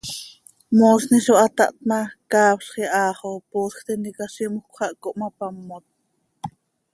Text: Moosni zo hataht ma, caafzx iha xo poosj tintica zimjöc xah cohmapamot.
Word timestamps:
Moosni 0.77 1.17
zo 1.25 1.33
hataht 1.41 1.75
ma, 1.89 1.99
caafzx 2.31 2.73
iha 2.83 3.01
xo 3.19 3.29
poosj 3.49 3.77
tintica 3.85 4.25
zimjöc 4.35 4.67
xah 4.75 4.93
cohmapamot. 5.01 5.85